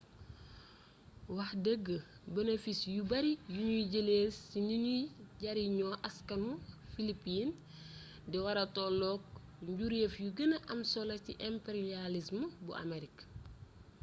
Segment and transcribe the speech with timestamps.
[1.35, 1.85] wax dëgg
[2.33, 5.03] bonofis yu bari yuñuy jëlee ci niñuy
[5.41, 6.49] jariñoo askanu
[6.93, 7.47] filipin
[8.29, 9.21] di wara tollook
[9.69, 13.15] njuréef yu gëna am solo ci imperiyalism bu amerik